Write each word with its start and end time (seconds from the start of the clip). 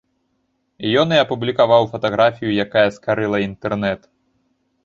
Ён 1.01 1.07
і 1.17 1.19
апублікаваў 1.25 1.85
фатаграфію, 1.91 2.57
якая 2.65 2.87
скарыла 2.97 3.37
інтэрнэт. 3.49 4.01